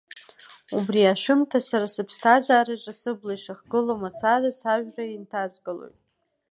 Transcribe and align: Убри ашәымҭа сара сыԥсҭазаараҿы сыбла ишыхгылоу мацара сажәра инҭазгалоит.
Убри 0.77 1.01
ашәымҭа 1.11 1.59
сара 1.69 1.87
сыԥсҭазаараҿы 1.93 2.93
сыбла 2.99 3.33
ишыхгылоу 3.35 3.97
мацара 4.01 4.51
сажәра 4.59 5.05
инҭазгалоит. 5.15 5.97